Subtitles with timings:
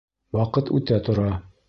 [0.37, 1.29] Ваҡыт үтә тора